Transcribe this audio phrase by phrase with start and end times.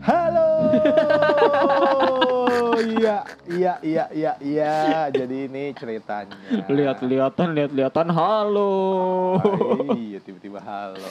[0.00, 0.48] Halo.
[2.80, 3.16] Iya,
[3.46, 4.74] iya, iya, iya, iya.
[5.12, 6.64] Jadi ini ceritanya.
[6.66, 8.06] Lihat-lihatan, lihat-lihatan.
[8.08, 8.72] Halo.
[9.36, 11.04] Oh, iya, tiba-tiba halo.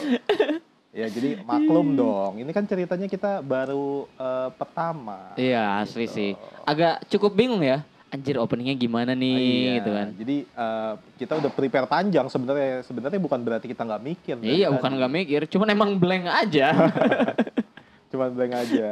[0.89, 2.41] Ya, jadi maklum dong.
[2.41, 5.38] Ini kan ceritanya kita baru eh, pertama.
[5.38, 6.16] Iya asli Gitu.
[6.18, 6.32] sih.
[6.66, 7.86] Agak cukup bingung ya.
[8.10, 10.08] Anjir openingnya gimana nih Iya, gitu kan.
[10.18, 12.82] Jadi eh, kita udah prepare panjang sebenarnya.
[12.82, 14.36] Sebenarnya bukan berarti kita nggak mikir.
[14.42, 16.74] Iya bukan nggak mikir, cuman emang blank aja.
[18.10, 18.88] Cuman blank aja.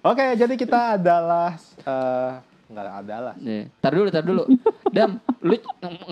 [0.00, 2.30] Oke, jadi kita adalah eh
[2.70, 3.34] nggak adalah.
[3.36, 4.46] Nih, tar dulu, tar dulu.
[4.94, 5.58] Dam, lu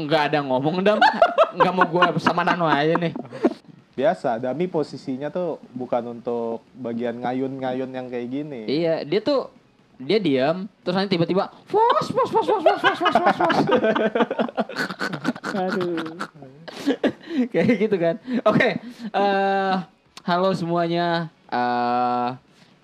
[0.04, 0.98] nggak ada ngomong Dam.
[1.54, 3.14] Nggak mau gue sama Nano aja nih.
[3.98, 8.60] Biasa, Dami posisinya tuh bukan untuk bagian ngayun-ngayun yang kayak gini.
[8.70, 9.50] Iya, dia tuh
[9.98, 13.58] dia diam, terus nanti tiba-tiba fos fos fos fos fos fos fos fos fos.
[15.58, 16.14] Aduh.
[17.54, 18.14] kayak gitu kan.
[18.46, 18.78] Oke,
[19.10, 19.74] eh
[20.22, 21.26] halo semuanya.
[21.48, 22.30] eh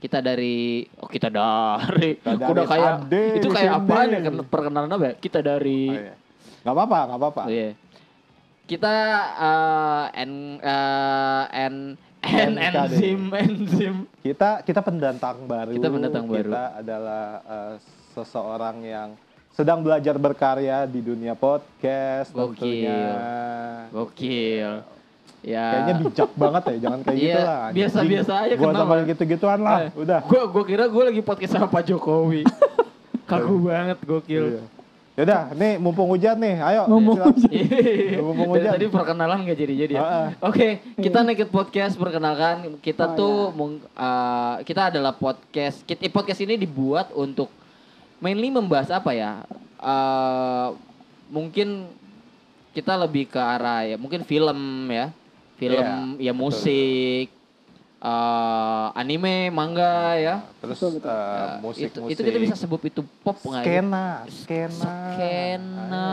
[0.05, 2.93] kita dari oh kita dari, Kita dari udah kayak
[3.41, 5.15] itu kayak apa ya perkenalan apa ya?
[5.17, 6.15] Kita dari Oh, iya.
[6.65, 7.43] Apa-apa, nggak apa-apa.
[7.49, 7.73] Oh, iya.
[8.69, 8.95] Kita
[10.13, 11.75] en eh, en
[12.21, 12.77] en NKD.
[12.77, 13.95] enzim enzim.
[14.21, 15.73] Kita kita pendatang baru.
[15.73, 16.53] Kita pendatang baru.
[16.53, 17.75] Kita adalah eh,
[18.13, 19.09] seseorang yang
[19.57, 22.61] sedang belajar berkarya di dunia podcast Gokil.
[22.61, 23.09] tentunya.
[23.89, 24.73] Gokil.
[25.45, 25.67] Ya.
[25.69, 27.69] Kayaknya bijak banget ya, jangan kayak Iya, gitu lah.
[27.71, 28.81] biasa-biasa aja, Gua kenapa?
[28.83, 30.21] sama gitu-gituan lah, Eh, udah.
[30.25, 32.43] Gua gua kira gua lagi podcast sama Pak Jokowi.
[33.31, 34.45] Kaku banget gokil.
[34.51, 34.63] Iya.
[35.15, 36.83] Yaudah, nih mumpung hujan nih, ayo.
[36.87, 37.47] Mumpung silakan.
[37.47, 38.19] Iya.
[38.19, 38.73] Mumpung Dari hujan.
[38.75, 40.05] tadi perkenalan gak jadi-jadi ya.
[40.41, 43.55] Oke, kita Naked Podcast perkenalkan kita Oh, tuh ya.
[43.55, 45.81] mung- uh, kita adalah podcast.
[45.83, 47.47] Kita, podcast ini dibuat untuk
[48.19, 49.47] mainly membahas apa ya?
[49.79, 50.75] Uh,
[51.27, 51.87] mungkin
[52.73, 55.15] kita lebih ke arah ya mungkin film ya.
[55.55, 55.87] Film
[56.19, 57.29] Iya, ya musik
[58.01, 60.37] uh, anime, manga ya.
[60.59, 61.09] Terus Betul, betul.
[61.09, 62.13] eh, Ya, musik itu, musik.
[62.13, 63.65] itu kita bisa sebut itu pop nggak ya?
[63.65, 64.95] skena, skena.
[65.15, 66.09] Skena,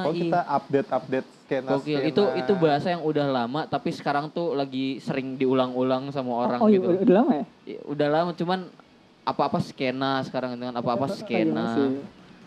[0.00, 0.20] Kalau iya.
[0.22, 1.68] kita update-update skena.
[1.72, 1.98] Gokil.
[1.98, 2.08] skena.
[2.08, 6.68] Itu itu bahasa yang udah lama tapi sekarang tuh lagi sering diulang-ulang sama orang oh,
[6.68, 6.88] iya, gitu.
[6.88, 7.44] udah, udah lama ya?
[7.66, 8.60] Ya, Udah lama cuman
[9.22, 11.62] apa-apa skena sekarang dengan apa-apa Oh, iya, skena.
[11.68, 11.88] masih.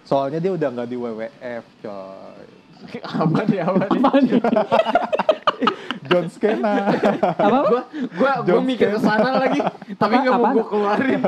[0.03, 2.47] Soalnya dia udah nggak di WWF, coy.
[3.23, 3.83] apa nih apa
[4.19, 4.39] nih?
[6.13, 6.73] John Skena.
[7.41, 7.59] Apa?
[7.65, 7.81] gua
[8.13, 9.59] gua gua mikir ke sana lagi
[9.97, 11.21] tapi nggak mau gua keluarin.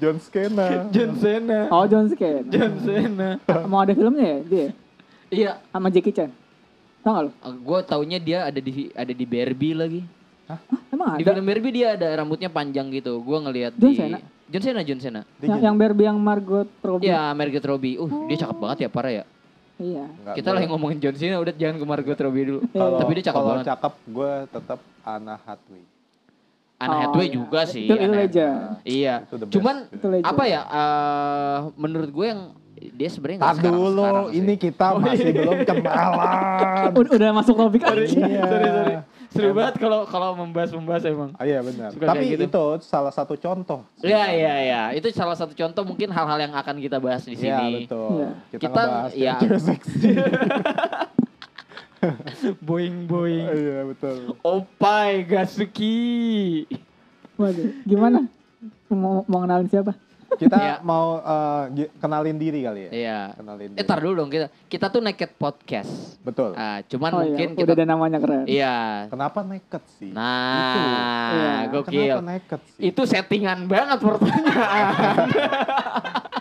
[0.00, 0.88] John Skena.
[0.90, 1.60] John Cena.
[1.70, 2.48] Oh, John Skate.
[2.50, 3.38] John Cena.
[3.68, 4.68] Mau ada filmnya ya dia?
[5.30, 6.30] Iya, Sama Jackie Chan.
[7.04, 7.30] Gak lo?
[7.60, 10.00] gua taunya dia ada di ada di Barbie lagi.
[10.88, 11.36] Emang Di ada?
[11.36, 13.20] film Barbie dia ada rambutnya panjang gitu.
[13.20, 14.18] Gua ngelihat John di Cena?
[14.44, 15.20] John Cena, John Cena.
[15.40, 17.08] Yang, yang Barbie yang Margot Robbie.
[17.08, 17.96] Iya, Margot Robbie.
[17.96, 19.24] Uh, dia cakep banget ya, parah ya.
[19.74, 20.04] Iya.
[20.06, 22.60] Nggak, Kita lagi ngomongin John Cena, udah jangan ke Margot Robbie dulu.
[22.68, 23.66] Kalau, Tapi dia cakep kalau banget.
[23.66, 25.84] cakep, gue tetap Anna Hathaway.
[26.76, 27.34] Anne Oh, Hathaway iya.
[27.34, 27.84] juga sih.
[27.84, 28.58] Itu, legend.
[28.84, 29.14] Iya.
[29.24, 29.34] Itu.
[29.52, 30.60] Cuman Itu apa ya?
[30.62, 32.42] eh menurut gue yang
[32.74, 34.36] dia sebenarnya nggak sekarang- dulu, sekarang sih.
[34.36, 36.90] ini kita masih belum kenalan.
[36.92, 37.98] Udah, udah masuk topik aja.
[38.04, 38.42] Iya.
[38.44, 38.94] sorry sorry.
[39.34, 41.34] Seru banget kalau kalau membahas membahas emang.
[41.34, 41.90] Ah, iya benar.
[41.90, 42.46] Suka Tapi gitu.
[42.46, 43.82] itu salah satu contoh.
[43.98, 44.82] Iya iya iya.
[44.94, 47.90] Itu salah satu contoh mungkin hal-hal yang akan kita bahas di Iya sini.
[47.90, 48.14] betul.
[48.14, 48.30] Iya.
[48.54, 49.32] Kita, Kita, ngebahas iya.
[49.42, 50.08] cewek seksi.
[52.66, 53.46] boing boing.
[53.50, 54.38] Iya betul.
[54.46, 56.62] Opai Gasuki.
[57.34, 58.30] Waduh, gimana?
[58.94, 59.98] Mau, mau kenalin siapa?
[60.34, 60.74] Kita Iya.
[60.80, 61.22] mau
[61.70, 62.90] gi- kenalin diri kali ya.
[62.90, 63.20] Iya.
[63.34, 64.46] Kenalin Eh, tar dulu dong kita.
[64.66, 66.18] Kita tuh naked podcast.
[66.20, 66.52] Betul.
[66.54, 68.44] Ah, cuman oh mungkin iya, kita udah ada namanya keren.
[68.44, 68.76] Iya.
[69.08, 70.10] Kenapa naked sih?
[70.10, 71.54] Nah, Iya.
[71.70, 71.94] gokil.
[72.10, 72.82] Kenapa naked sih?
[72.84, 74.86] Itu settingan banget pertanyaan.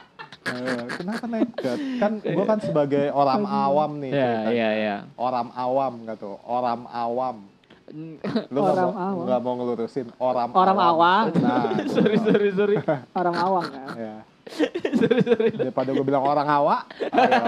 [0.43, 1.77] Eh, kenapa naked?
[1.97, 4.11] Kan gue kan sebagai orang awam nih.
[4.11, 4.97] Iya, iya, iya.
[5.15, 6.35] Orang awam gitu.
[6.43, 7.47] Orang awam.
[7.85, 8.16] Lu
[8.55, 9.23] nggak Orang mau, awam.
[9.23, 11.23] nggak mau ngelurusin orang Orang awam.
[11.35, 11.63] Nah,
[11.94, 12.75] sorry, sorry, sorry.
[13.11, 13.88] Orang awam kan.
[13.94, 14.16] ya.
[14.99, 15.49] sorry, sorry.
[15.51, 17.44] Daripada gue bilang orang awak, ayo?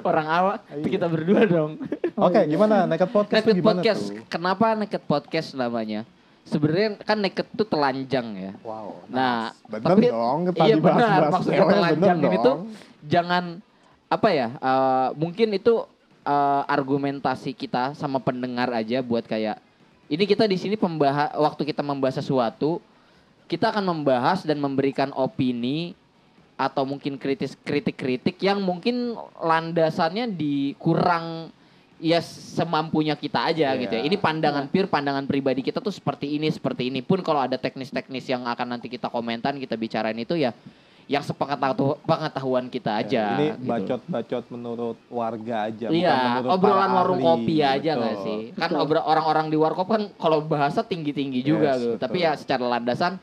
[0.00, 0.94] Orang awak, itu Iya.
[0.94, 1.72] kita berdua dong.
[2.26, 4.02] Oke, gimana naked podcast Naked gimana podcast.
[4.04, 4.22] tuh?
[4.26, 6.00] Kenapa naked podcast namanya?
[6.42, 8.52] Sebenarnya kan naked tuh telanjang ya.
[8.62, 9.04] Wow.
[9.06, 10.38] Nah, bener tapi- dong.
[10.56, 12.56] Iya benar, maksudnya telanjang ini tuh
[13.04, 13.44] jangan
[14.08, 14.48] apa ya?
[14.50, 15.84] eh, mungkin itu
[16.28, 19.56] eh, argumentasi kita sama pendengar aja buat kayak
[20.12, 22.84] ini kita di sini pembahas waktu kita membahas sesuatu
[23.48, 25.96] kita akan membahas dan memberikan opini
[26.58, 31.54] atau mungkin kritis kritik-kritik yang mungkin landasannya di kurang
[32.02, 33.80] ya semampunya kita aja Iya.
[33.82, 34.02] gitu ya.
[34.06, 37.02] Ini pandangan pure, pandangan pribadi kita tuh seperti ini, seperti ini.
[37.02, 40.54] Pun kalau ada teknis-teknis yang akan nanti kita komentan, kita bicarain itu ya
[41.08, 43.22] yang sepengetahuan kita aja.
[43.24, 43.64] Ya, ini gitu.
[43.64, 45.88] bacot-bacot menurut warga aja.
[45.88, 47.28] bukan Iya, obrolan warung ahli.
[47.32, 48.26] kopi aja nggak Betul.
[48.28, 48.40] sih?
[48.52, 51.88] Kan orang-orang di warkop kan kalau bahasa tinggi-tinggi juga Yes, gitu.
[51.96, 52.02] betul.
[52.04, 53.16] Tapi ya secara landasan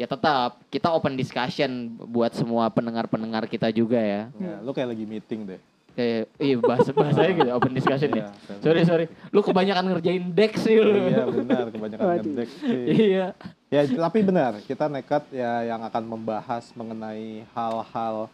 [0.00, 1.70] ya tetap kita open discussion
[2.08, 4.32] buat semua pendengar-pendengar kita juga ya.
[4.40, 5.60] Ya, lu kayak lagi meeting deh.
[5.96, 8.28] Kayak iya bahasa bahasanya gitu open discussion ya.
[8.28, 8.60] Iya.
[8.60, 10.92] Sorry sorry, lu kebanyakan ngerjain deck sih lu.
[10.92, 12.80] Iya benar, kebanyakan ngedek sih.
[13.16, 13.26] Iya.
[13.72, 18.28] Ya tapi benar, kita nekat ya yang akan membahas mengenai hal-hal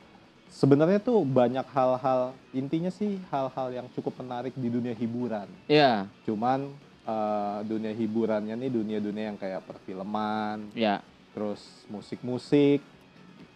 [0.53, 5.49] sebenarnya tuh banyak hal-hal intinya sih hal-hal yang cukup menarik di dunia hiburan.
[5.65, 6.69] Iya, Cuman
[7.09, 11.01] eh, dunia hiburannya nih dunia-dunia yang kayak perfilman, ya.
[11.33, 12.85] terus musik-musik,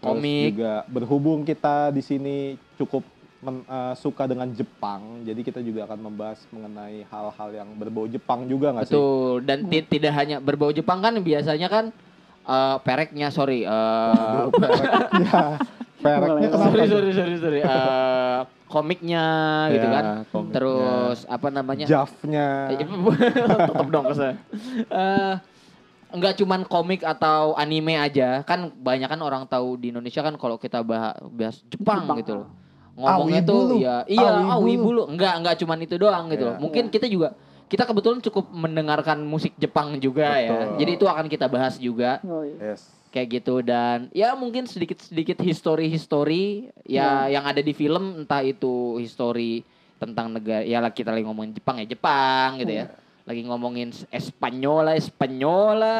[0.00, 0.56] terus Komik.
[0.56, 2.36] juga berhubung kita di sini
[2.80, 3.04] cukup
[3.38, 8.44] men- eh, suka dengan Jepang, jadi kita juga akan membahas mengenai hal-hal yang berbau Jepang
[8.44, 8.92] juga nggak sih?
[8.92, 9.34] Betul.
[9.42, 11.84] Dan ti- tidak hanya berbau Jepang kan biasanya kan
[12.42, 14.42] eh, pereknya sorry eh,
[15.18, 15.42] ya,
[15.98, 16.64] pereknya kenapa?
[16.66, 19.24] sorry sorry sorry sorry Eh, komiknya
[19.70, 20.04] gitu Ya, kan.
[20.26, 20.52] komiknya.
[20.52, 21.86] Terus apa namanya?
[21.86, 22.48] Javnya.
[23.62, 24.34] Tetap dong ke sana.
[24.78, 25.34] Eh,
[26.08, 30.54] enggak cuman komik atau anime aja kan banyak kan orang tahu di Indonesia kan kalau
[30.54, 32.18] kita bahas, bahas Jepang, Jepang.
[32.18, 32.48] gitu loh
[32.96, 34.64] ngomongnya wibu tuh ya iya ah lu.
[34.64, 36.50] wibu lu enggak enggak cuman itu doang gitu Iya.
[36.50, 40.76] loh mungkin kita juga kita kebetulan cukup mendengarkan musik Jepang juga ya Betul.
[40.80, 42.72] jadi itu akan kita bahas juga Oh, iya.
[42.72, 42.88] Yes.
[43.10, 46.44] kayak gitu dan ya mungkin sedikit sedikit history history
[46.82, 49.60] ya yang ada di film entah itu history
[49.96, 52.86] tentang negara ya lah kita lagi ngomongin Jepang ya Jepang gitu ya
[53.26, 55.94] lagi ngomongin Espanyola Espanyola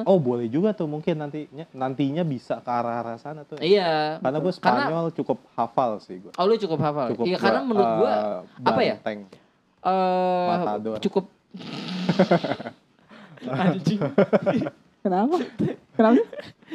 [0.00, 0.02] Ya.
[0.02, 3.54] Oh boleh juga tuh mungkin nantinya nantinya bisa ke arah arah sana tuh.
[3.60, 6.30] iya Karena gue Karena- Spanyol cukup hafal sih gue.
[6.32, 8.94] oh lu cukup hafal Cukup iya karena gua, menurut gua eh, apa ya?
[8.96, 9.18] banteng.
[9.82, 10.96] eh Matador.
[11.00, 11.24] cukup
[13.46, 14.00] anjing
[15.00, 15.36] Kenapa?
[15.90, 16.12] Kenapa?
[16.12, 16.24] sih?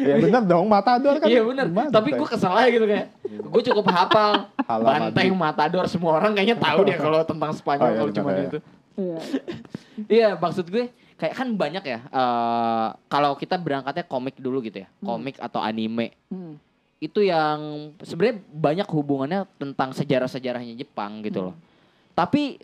[0.01, 1.27] ya bener dong Matador kan.
[1.27, 1.93] iya benar banteng.
[1.95, 4.31] tapi gue kesel aja gitu kayak gue cukup hafal
[4.61, 8.31] banteng matador semua orang kayaknya tahu deh kalau tentang Spanyol Oh, iya, kalau benar, cuma
[8.31, 8.43] ya.
[8.43, 8.57] itu
[8.95, 9.19] Iya.
[10.15, 14.89] iya maksud gue kayak kan banyak ya eh kalau kita berangkatnya komik dulu gitu ya
[14.99, 15.07] Hmm.
[15.07, 16.55] komik atau anime Hmm.
[16.99, 21.47] itu yang sebenarnya banyak hubungannya tentang sejarah-sejarahnya Jepang gitu Hmm.
[21.51, 21.55] loh
[22.11, 22.59] tapi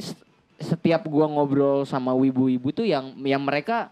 [0.58, 3.92] setiap gua ngobrol sama wibu-wibu tuh yang yang mereka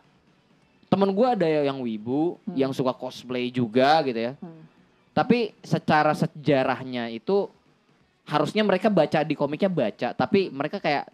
[0.88, 2.56] temen gua ada yang wibu Hmm.
[2.56, 4.63] yang suka cosplay juga gitu ya Hmm.
[5.12, 7.47] tapi secara sejarahnya itu
[8.24, 11.09] harusnya mereka baca di komiknya baca tapi mereka kayak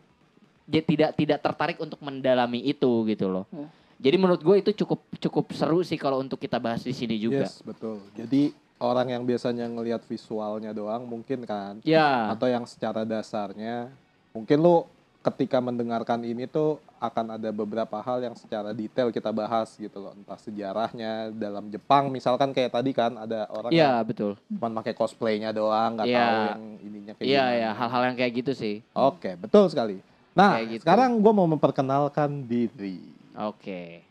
[0.68, 3.70] tidak tidak tertarik untuk mendalami itu gitu loh Ya.
[4.02, 7.44] jadi menurut gue itu cukup cukup seru sih kalau untuk kita bahas di sini juga
[7.44, 8.02] Yes betul.
[8.12, 13.88] Jadi orang yang biasanya ngelihat visualnya doang mungkin kan, ya atau yang secara dasarnya
[14.32, 14.84] mungkin lu
[15.22, 20.12] ketika mendengarkan ini tuh akan ada beberapa hal yang secara detail kita bahas gitu loh
[20.12, 24.32] entah sejarahnya dalam Jepang misalkan kayak tadi kan ada orang Iya yang betul.
[24.52, 26.20] cuma pakai cosplaynya doang nggak Iya.
[26.20, 27.58] tahu yang ininya kayak Iya gimana.
[27.58, 28.76] ya hal-hal yang kayak gitu sih.
[28.92, 29.98] Oke betul sekali.
[30.36, 30.82] Nah Kayak gitu.
[30.84, 33.00] sekarang gue mau memperkenalkan diri.
[33.38, 34.04] Oke.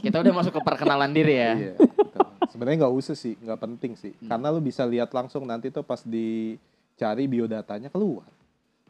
[0.00, 1.52] Kita udah masuk ke perkenalan diri ya.
[1.52, 1.74] Iya.
[2.46, 4.30] Sebenarnya nggak usah sih, nggak penting sih, Hmm.
[4.30, 8.26] karena lu bisa lihat langsung nanti tuh pas dicari biodatanya keluar.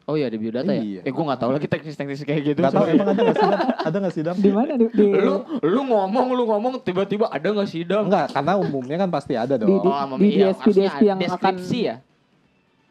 [0.05, 1.01] Oh iya di biodata Iya.
[1.01, 1.01] ya.
[1.01, 2.59] Eh gue nggak tahu lagi teknis-teknis kayak gitu.
[2.61, 2.93] Gak tahu sorry.
[2.93, 3.59] emang ada nggak sih Dam?
[3.81, 4.35] Ada nggak sih Dam?
[4.37, 8.05] Di mana di, di, Lu lu ngomong lu ngomong tiba-tiba ada nggak sih dam?
[8.05, 9.81] Enggak, karena umumnya kan pasti ada Di- dong.
[9.81, 11.95] di- Oh, di iya, DSP yang deskripsi ya.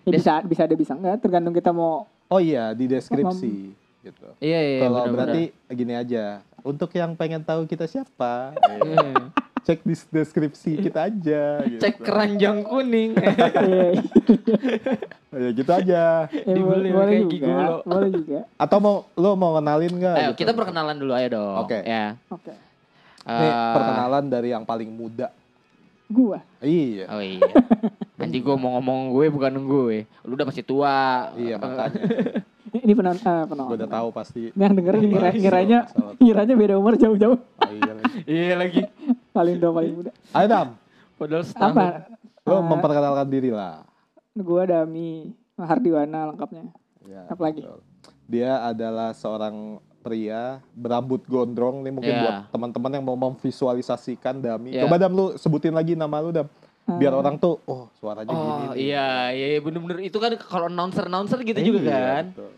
[0.02, 4.28] ya bisa bisa ada bisa enggak tergantung kita mau Oh iya, di deskripsi gitu.
[4.38, 4.80] Iya iya.
[4.82, 6.24] Kalau berarti gini aja,
[6.60, 9.32] untuk yang pengen tahu kita siapa, Iya.
[9.60, 11.42] cek di deskripsi kita aja.
[11.64, 11.80] Gitu.
[11.80, 13.16] Cek keranjang kuning.
[15.34, 16.30] Ya gitu aja.
[16.30, 17.76] eh, Dibeli boleh kayak juga gigolo.
[17.82, 20.14] boleh juga Atau mau lo mau kenalin nggak?
[20.14, 20.38] Ayo gitu?
[20.38, 21.56] kita perkenalan dulu aja dong.
[21.58, 21.78] Oke.
[21.82, 22.14] Ya.
[22.30, 22.54] oke
[23.24, 25.34] Nih, Eh, perkenalan dari yang paling muda.
[26.06, 27.08] gua Iya.
[27.08, 27.40] Oh iya.
[28.14, 29.96] Nanti gue mau ngomong gue bukan gue.
[30.22, 31.32] Lu udah pasti tua.
[31.34, 31.98] Iya makanya.
[32.76, 34.40] ini penonton uh, penonton Gue udah tahu pasti.
[34.52, 35.78] yang dengerin ngira, Iya, ngiranya
[36.16, 38.18] ngiranya beda umur jauh-jauh Oh, iya lagi.
[38.34, 38.80] Iya lagi.
[39.30, 40.68] paling tua paling muda Ayo Dam,
[41.14, 41.72] Padahal setahun.
[41.72, 41.84] apa
[42.42, 43.86] lo Eh, memperkenalkan diri lah.
[44.32, 46.66] gua Dami Hardiwana lengkapnya
[47.04, 47.62] Ya, Apa lagi?
[48.24, 52.20] Dia adalah seorang pria berambut gondrong nih mungkin Ya.
[52.20, 54.72] buat teman-teman yang mau memvisualisasikan Dami.
[54.72, 54.82] Ya.
[54.82, 56.48] Coba Dam lu sebutin lagi nama lu Dam.
[56.86, 60.66] Biar Eh, orang tuh oh suaranya gini Oh iya iya iya, bener-bener itu kan kalau
[60.66, 62.24] announcer announcer gitu Iya, juga kan.
[62.30, 62.50] betul.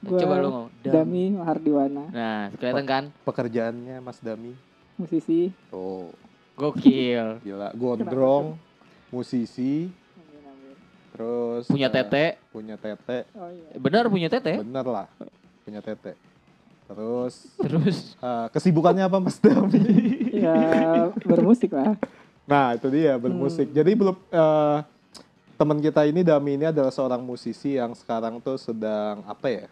[0.00, 0.66] Gua Coba lu ngomong.
[0.80, 0.92] Dam.
[0.94, 4.52] Dami Hardiwana Nah kelihatan kan Pekerjaannya Mas Dami.
[4.94, 6.12] musisi Tuh,
[6.54, 7.38] gokil.
[7.44, 8.54] gila gondrong,
[9.08, 9.90] musisi,
[11.10, 12.38] terus Punya tete.
[12.48, 13.26] punya tete.
[13.34, 14.58] oh iya Bener punya tete.
[14.58, 15.06] Bener lah.
[15.62, 16.14] Punya tete.
[16.84, 19.80] Terus Terus eh, kesibukannya apa Mas Dami?
[20.44, 20.58] ya
[21.18, 21.96] bermusik lah
[22.42, 23.70] Nah, itu dia bermusik.
[23.70, 24.78] Jadi belum eh,
[25.62, 29.66] teman kita ini Dami ini adalah seorang musisi yang sekarang tuh sedang apa ya?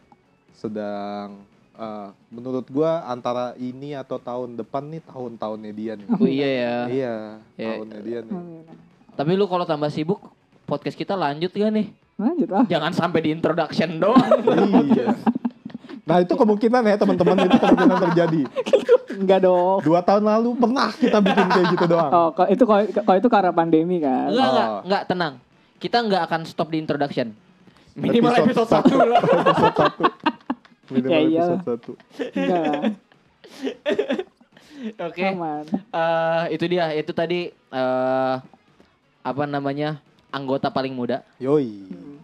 [0.54, 1.42] Sedang
[1.74, 6.06] eh, menurut gua antara ini atau tahun depan nih tahun-tahunnya dia nih.
[6.14, 6.76] Oh iya ya.
[6.86, 7.14] Iya,
[7.58, 7.66] Iya.
[7.74, 8.36] tahunnya dia nih.
[8.38, 8.64] Amin.
[9.18, 10.30] Tapi lu kalau tambah sibuk,
[10.62, 11.90] podcast kita lanjut gak nih?
[12.14, 12.64] Lanjut lah.
[12.70, 14.30] Jangan sampai di introduction doang.
[14.94, 15.10] iya.
[16.06, 18.42] Nah itu kemungkinan ya teman-teman itu kemungkinan terjadi.
[19.10, 19.82] Enggak dong.
[19.82, 22.10] Dua tahun lalu pernah kita bikin kayak gitu doang.
[22.14, 24.30] Oh, kalau itu kalau kalau itu karena pandemi kan.
[24.30, 24.80] Enggak, enggak, Oh.
[24.86, 25.34] enggak, tenang.
[25.80, 27.32] Kita enggak akan stop di introduction.
[27.96, 28.94] Minimal Episode episode, satu.
[28.94, 29.20] satu lah.
[29.42, 30.02] episode satu.
[30.90, 31.40] Minimal Ya, iya.
[31.42, 31.92] episode satu.
[32.36, 32.82] Enggak lah.
[35.08, 35.24] Oke.
[35.26, 35.64] Aman.
[35.68, 38.34] Eh, itu dia, itu tadi eh
[39.20, 40.00] apa namanya?
[40.30, 41.90] Anggota paling muda, Yoi.
[41.90, 42.22] Hmm.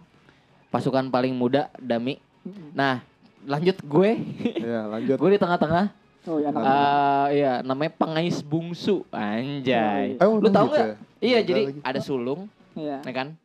[0.71, 2.15] pasukan paling muda, Dami.
[2.47, 2.71] Hmm.
[2.71, 3.03] Nah,
[3.43, 4.11] lanjut gue.
[4.55, 5.17] Ya lanjut.
[5.21, 5.91] gue di tengah-tengah.
[6.23, 6.63] Oh, ya anak.
[6.63, 9.03] Eh iya, namanya pengais bungsu.
[9.11, 10.15] Anjay.
[10.23, 10.71] Oh, Lu tahu ya?
[10.71, 10.87] nggak?
[11.19, 11.79] Iya, jadi lagi.
[11.83, 12.47] ada sulung,
[12.79, 13.03] Iya.
[13.03, 13.35] ya kan?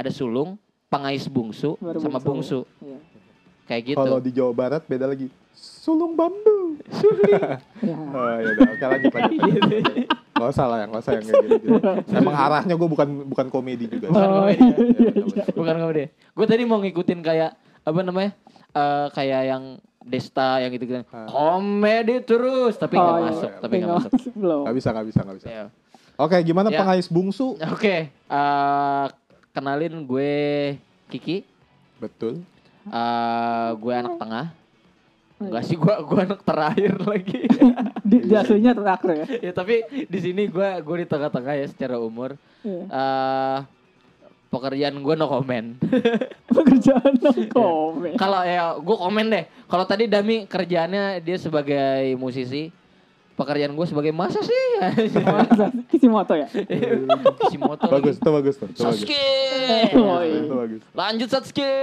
[0.00, 0.56] Ada sulung,
[0.88, 2.64] pengais bungsu Baru sama bungsu.
[2.80, 2.98] Iya.
[3.68, 3.98] Kayak gitu.
[4.00, 5.28] Kalau di Jawa Barat beda lagi.
[5.52, 6.80] Sulung bambu.
[7.28, 7.60] Iya.
[7.84, 9.62] Oh ya udah, oke lanjut lanjut.
[10.40, 11.68] Gak usah lah, gak usah yang kayak gitu.
[12.16, 14.08] Emang arahnya gue bukan bukan komedi juga.
[14.08, 14.56] Bukan Oh, komedi.
[14.56, 15.44] iya, iya, iya.
[15.52, 16.04] Bukan komedi.
[16.32, 18.32] Gue tadi mau ngikutin kayak apa namanya?
[18.72, 19.64] Eh kayak yang
[20.00, 21.04] Desta yang gitu gitu.
[21.12, 21.28] Ah.
[21.28, 23.28] Komedi terus, tapi nggak Oh, iya.
[23.28, 24.32] masuk, tapi Nggak nggak masuk.
[24.32, 24.62] Belum.
[24.64, 25.48] Gak bisa, gak bisa, gak bisa.
[25.52, 25.64] Ya.
[26.16, 26.80] Oke, gimana Ya.
[26.80, 27.60] pengais bungsu?
[27.68, 29.04] Oke, eh,
[29.60, 30.32] kenalin gue
[31.12, 31.44] Kiki.
[32.00, 32.40] Betul.
[32.88, 34.46] Eh gue anak tengah.
[35.40, 37.44] Enggak sih, gue gue anak terakhir lagi.
[38.00, 39.26] Di, di aslinya terakhir ya.
[39.48, 42.40] ya tapi di sini gue gue di tengah-tengah ya secara umur.
[42.64, 42.84] Iya.
[42.88, 43.58] eh
[44.50, 45.78] pekerjaan gue no comment.
[46.56, 48.16] Pekerjaan no komen.
[48.16, 49.44] Kalau ya gue komen deh.
[49.68, 52.72] Kalau tadi Dami kerjaannya dia sebagai musisi,
[53.40, 54.62] pekerjaan gue sebagai masa sih?
[55.16, 56.44] Masa Kishimoto ya?
[57.40, 58.68] Kishimoto Bagus, itu bagus tuh.
[58.68, 59.00] Itu bagus.
[59.00, 59.28] Sasuke.
[59.96, 60.40] Oh, iya.
[60.44, 60.80] Itu bagus.
[60.92, 61.74] Lanjut Sasuke.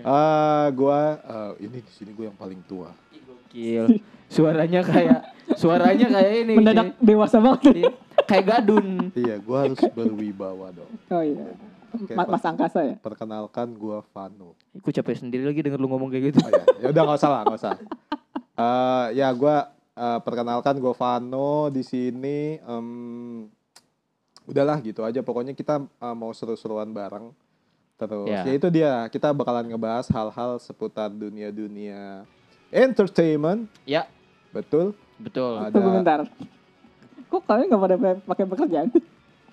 [0.00, 2.94] Ah, gua eh, ini di sini gue yang paling tua.
[3.12, 3.98] Gokil.
[4.26, 5.20] Suaranya kayak
[5.54, 6.54] suaranya kayak ini.
[6.54, 7.74] Mendadak dewasa banget.
[7.76, 7.90] Iya,
[8.24, 8.86] Kayak gadun.
[9.12, 10.90] Iya, gua harus berwibawa dong.
[11.08, 11.46] Oh iya.
[11.94, 12.94] Oke, Ma- Mas Angkasa ya?
[12.98, 14.52] Perkenalkan gua Vano.
[14.76, 16.42] Aku capek sendiri lagi denger lu ngomong kayak gitu.
[16.42, 17.74] Oh ya, ya udah nggak usah lah, nggak usah.
[18.56, 22.60] Eh, ya gua eh, perkenalkan gua Vano di sini.
[22.60, 23.48] em,
[24.44, 25.20] udahlah gitu aja.
[25.20, 27.32] Pokoknya kita eh, mau seru-seruan bareng.
[27.96, 28.44] Terus Ya.
[28.44, 28.92] ya itu dia.
[29.08, 32.28] Kita bakalan ngebahas hal-hal seputar dunia-dunia
[32.70, 33.66] entertainment.
[33.82, 34.04] Ya,
[34.50, 34.92] Betul.
[35.16, 35.56] betul.
[35.58, 36.20] Ada- Tunggu bentar.
[37.26, 38.88] Kok kalian gak pada pa- pakai pekerjaan?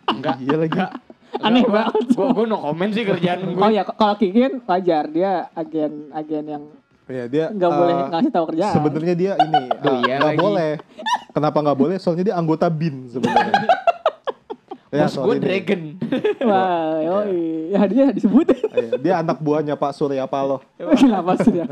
[0.05, 0.35] Enggak.
[0.37, 0.79] Iya lagi.
[1.41, 2.13] Aneh banget.
[2.13, 3.57] Gua gua no comment sih kerjaan gue.
[3.57, 6.63] Oh ya, kalau Kiki kan wajar dia agen-agen yang
[7.03, 8.73] Ya dia nggak eh, boleh ngasih tahu kerjaan.
[8.73, 10.39] Sebenarnya dia ini eh, iya nggak lagi.
[10.39, 10.71] boleh.
[11.29, 11.95] Kenapa nggak boleh?
[11.97, 13.53] Soalnya dia anggota BIN sebenarnya.
[14.93, 15.97] Ya, Bos gue dragon.
[16.53, 17.73] Wah, yoi.
[17.73, 18.61] Ya dia disebutin.
[18.69, 20.61] Iya, dia anak buahnya Pak Surya Paloh.
[20.77, 21.65] Kenapa sih dia?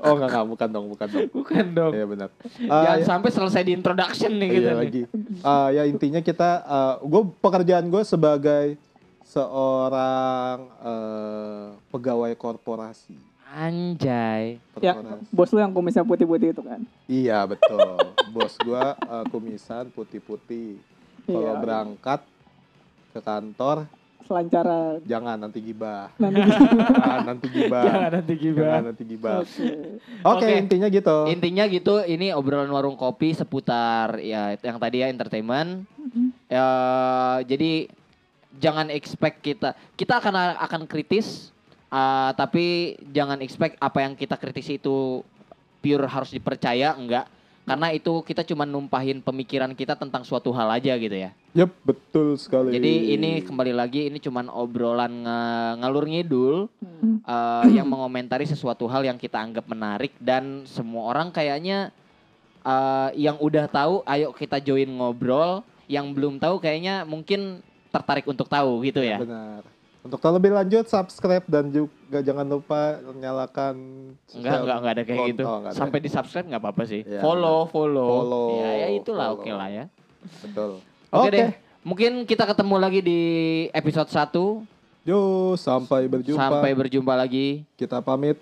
[0.00, 1.28] Oh enggak enggak bukan dong, bukan dong.
[1.28, 1.92] Bukan dong.
[1.92, 2.28] Iya benar.
[2.56, 4.78] Jangan Ah, sampai selesai di introduction nih iya gitu nih.
[4.80, 5.02] lagi.
[5.44, 6.64] Ah, ya intinya kita
[7.04, 8.80] gue pekerjaan gue sebagai
[9.20, 13.12] seorang eh, pegawai korporasi.
[13.50, 14.62] Anjay.
[14.78, 14.94] Ya,
[15.28, 16.80] bos lu yang kumisnya putih-putih itu kan.
[17.04, 17.98] Iya betul.
[18.30, 20.78] Bos gue eh, kumisan putih-putih.
[21.26, 21.58] Kalau Iya.
[21.58, 22.20] berangkat
[23.10, 23.90] ke kantor
[24.22, 25.02] Selancaran.
[25.02, 26.14] jangan nanti gibah.
[26.14, 27.82] Nanti Jangan nanti gibah.
[27.82, 28.78] Jangan nanti Jangan gibah.
[28.86, 29.34] nanti gibah.
[29.42, 29.66] Oke.
[30.22, 30.50] Oke, Oke.
[30.56, 31.16] intinya gitu.
[31.26, 35.82] Intinya gitu, ini obrolan warung kopi seputar ya yang tadi ya entertainment.
[36.46, 36.66] Ya,
[37.42, 37.90] jadi
[38.62, 41.50] jangan expect kita kita akan akan kritis
[41.90, 45.20] ah, tapi jangan expect apa yang kita kritisi itu
[45.80, 47.26] pure harus dipercaya enggak
[47.70, 51.30] karena itu kita cuma numpahin pemikiran kita tentang suatu hal aja gitu ya.
[51.54, 52.74] Yep, betul sekali.
[52.74, 57.22] Jadi ini kembali lagi ini cuman obrolan nge- ngalur ngidul Hmm.
[57.22, 61.94] eh, yang mengomentari sesuatu hal yang kita anggap menarik dan semua orang kayaknya
[62.66, 67.62] eh, yang udah tahu ayo kita join ngobrol, yang belum tahu kayaknya mungkin
[67.94, 69.22] tertarik untuk tahu gitu ya.
[69.22, 69.62] Benar.
[70.00, 73.74] Untuk tahu lebih lanjut subscribe dan juga jangan lupa nyalakan
[74.32, 75.42] Enggak, enggak, enggak ada kayak gitu.
[75.44, 75.78] oh, enggak ada.
[75.78, 77.00] Sampai di subscribe nggak apa-apa sih.
[77.04, 78.08] Iya, follow, follow.
[78.08, 79.84] Follow, Ya, ya itulah oke lah ya.
[80.40, 80.80] Betul.
[81.12, 81.52] Oke deh.
[81.80, 83.20] Mungkin kita ketemu lagi di
[83.72, 85.08] episode 1.
[85.08, 85.20] Yo,
[85.56, 86.36] sampai berjumpa.
[86.36, 87.64] Sampai berjumpa lagi.
[87.76, 88.36] Kita pamit.